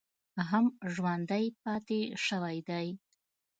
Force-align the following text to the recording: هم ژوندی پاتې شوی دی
هم 0.49 0.65
ژوندی 0.93 1.45
پاتې 1.63 1.99
شوی 2.25 2.57
دی 2.69 2.87